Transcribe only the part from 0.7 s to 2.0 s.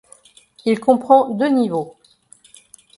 comprend deux niveaux.